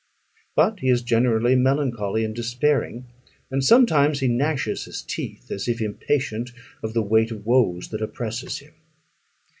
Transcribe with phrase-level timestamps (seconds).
[0.55, 3.05] But he is generally melancholy and despairing;
[3.51, 6.49] and sometimes he gnashes his teeth, as if impatient
[6.81, 8.73] of the weight of woes that oppresses him.